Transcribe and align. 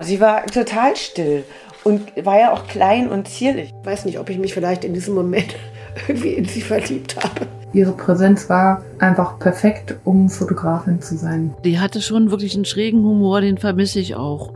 Sie 0.00 0.20
war 0.20 0.46
total 0.46 0.94
still 0.96 1.44
und 1.82 2.24
war 2.24 2.38
ja 2.38 2.52
auch 2.52 2.66
klein 2.68 3.08
und 3.08 3.26
zierlich. 3.26 3.74
Ich 3.80 3.86
weiß 3.86 4.04
nicht, 4.04 4.18
ob 4.20 4.30
ich 4.30 4.38
mich 4.38 4.54
vielleicht 4.54 4.84
in 4.84 4.94
diesem 4.94 5.14
Moment 5.14 5.56
irgendwie 6.08 6.34
in 6.34 6.44
sie 6.44 6.60
verliebt 6.60 7.16
habe. 7.16 7.46
Ihre 7.72 7.92
Präsenz 7.92 8.48
war 8.48 8.84
einfach 8.98 9.38
perfekt, 9.38 9.96
um 10.04 10.30
Fotografin 10.30 11.02
zu 11.02 11.16
sein. 11.16 11.54
Die 11.64 11.80
hatte 11.80 12.00
schon 12.00 12.30
wirklich 12.30 12.54
einen 12.54 12.64
schrägen 12.64 13.02
Humor, 13.02 13.40
den 13.40 13.58
vermisse 13.58 13.98
ich 13.98 14.14
auch. 14.14 14.52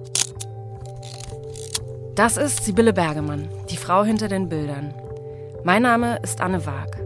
Das 2.15 2.37
ist 2.37 2.65
Sibylle 2.65 2.93
Bergemann, 2.93 3.49
die 3.71 3.77
Frau 3.77 4.05
hinter 4.05 4.29
den 4.29 4.49
Bildern. 4.49 4.95
Mein 5.65 5.83
Name 5.83 6.19
ist 6.23 6.41
Anne 6.41 6.65
Waag. 6.67 7.02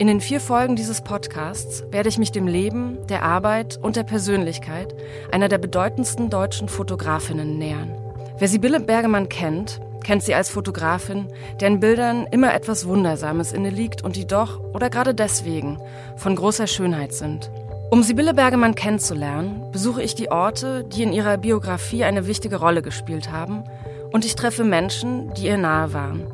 In 0.00 0.06
den 0.06 0.22
vier 0.22 0.40
Folgen 0.40 0.76
dieses 0.76 1.02
Podcasts 1.02 1.84
werde 1.90 2.08
ich 2.08 2.16
mich 2.16 2.32
dem 2.32 2.46
Leben, 2.46 2.96
der 3.08 3.22
Arbeit 3.22 3.78
und 3.82 3.96
der 3.96 4.02
Persönlichkeit 4.02 4.94
einer 5.30 5.48
der 5.50 5.58
bedeutendsten 5.58 6.30
deutschen 6.30 6.70
Fotografinnen 6.70 7.58
nähern. 7.58 7.94
Wer 8.38 8.48
Sibylle 8.48 8.80
Bergemann 8.80 9.28
kennt, 9.28 9.78
kennt 10.02 10.22
sie 10.22 10.34
als 10.34 10.48
Fotografin, 10.48 11.28
deren 11.60 11.80
Bildern 11.80 12.26
immer 12.30 12.54
etwas 12.54 12.86
Wundersames 12.86 13.52
inne 13.52 13.68
liegt 13.68 14.02
und 14.02 14.16
die 14.16 14.26
doch, 14.26 14.60
oder 14.72 14.88
gerade 14.88 15.14
deswegen, 15.14 15.76
von 16.16 16.34
großer 16.34 16.66
Schönheit 16.66 17.12
sind. 17.12 17.50
Um 17.90 18.02
Sibylle 18.02 18.32
Bergemann 18.32 18.74
kennenzulernen, 18.74 19.70
besuche 19.70 20.02
ich 20.02 20.14
die 20.14 20.30
Orte, 20.30 20.82
die 20.84 21.02
in 21.02 21.12
ihrer 21.12 21.36
Biografie 21.36 22.04
eine 22.04 22.26
wichtige 22.26 22.56
Rolle 22.56 22.80
gespielt 22.80 23.30
haben, 23.30 23.64
und 24.12 24.24
ich 24.24 24.34
treffe 24.34 24.64
Menschen, 24.64 25.34
die 25.34 25.48
ihr 25.48 25.58
nahe 25.58 25.92
waren, 25.92 26.26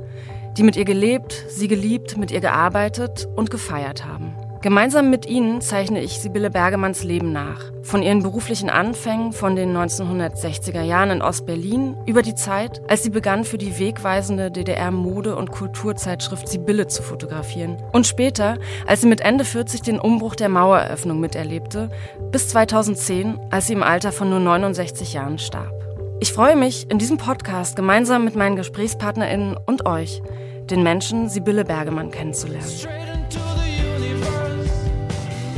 die 0.56 0.62
mit 0.62 0.76
ihr 0.76 0.84
gelebt, 0.84 1.44
sie 1.48 1.68
geliebt, 1.68 2.16
mit 2.16 2.30
ihr 2.30 2.40
gearbeitet 2.40 3.28
und 3.36 3.50
gefeiert 3.50 4.04
haben. 4.04 4.34
Gemeinsam 4.62 5.10
mit 5.10 5.26
ihnen 5.26 5.60
zeichne 5.60 6.02
ich 6.02 6.18
Sibylle 6.18 6.50
Bergemanns 6.50 7.04
Leben 7.04 7.30
nach. 7.30 7.70
Von 7.82 8.02
ihren 8.02 8.24
beruflichen 8.24 8.68
Anfängen 8.68 9.32
von 9.32 9.54
den 9.54 9.76
1960er 9.76 10.82
Jahren 10.82 11.10
in 11.10 11.22
Ostberlin 11.22 11.96
über 12.06 12.22
die 12.22 12.34
Zeit, 12.34 12.80
als 12.88 13.04
sie 13.04 13.10
begann, 13.10 13.44
für 13.44 13.58
die 13.58 13.78
wegweisende 13.78 14.50
DDR-Mode- 14.50 15.36
und 15.36 15.52
Kulturzeitschrift 15.52 16.48
Sibylle 16.48 16.88
zu 16.88 17.02
fotografieren. 17.02 17.76
Und 17.92 18.08
später, 18.08 18.58
als 18.86 19.02
sie 19.02 19.08
mit 19.08 19.20
Ende 19.20 19.44
40 19.44 19.82
den 19.82 20.00
Umbruch 20.00 20.34
der 20.34 20.48
Maueröffnung 20.48 21.20
miterlebte, 21.20 21.90
bis 22.32 22.48
2010, 22.48 23.38
als 23.50 23.68
sie 23.68 23.74
im 23.74 23.84
Alter 23.84 24.10
von 24.10 24.30
nur 24.30 24.40
69 24.40 25.12
Jahren 25.12 25.38
starb. 25.38 25.72
Ich 26.18 26.32
freue 26.32 26.56
mich, 26.56 26.90
in 26.90 26.98
diesem 26.98 27.18
Podcast 27.18 27.76
gemeinsam 27.76 28.24
mit 28.24 28.34
meinen 28.34 28.56
GesprächspartnerInnen 28.56 29.56
und 29.66 29.86
euch, 29.86 30.22
den 30.70 30.82
Menschen 30.82 31.28
Sibylle 31.28 31.64
Bergemann 31.64 32.10
kennenzulernen. 32.10 32.70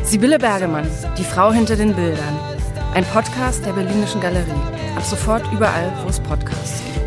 Sibylle 0.03 0.39
Bergemann, 0.39 0.87
die 1.17 1.25
Frau 1.25 1.53
hinter 1.53 1.77
den 1.77 1.95
Bildern. 1.95 2.39
Ein 2.95 3.05
Podcast 3.05 3.65
der 3.65 3.73
Berlinischen 3.73 4.21
Galerie. 4.21 4.51
Ab 4.97 5.05
sofort 5.05 5.43
überall, 5.53 5.93
wo 6.03 6.09
es 6.09 6.21
Podcasts 6.21 6.83
gibt. 6.85 6.99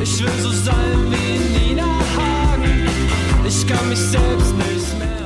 Ich 0.00 0.24
will 0.24 0.42
so 0.42 0.50
sein 0.50 1.10
wie 1.10 1.68
Nina 1.68 1.84
Hagen. 1.84 2.88
Ich 3.46 3.66
kann 3.66 3.88
mich 3.88 3.98
selbst 3.98 4.54
nicht 4.56 4.98
mehr. 4.98 5.17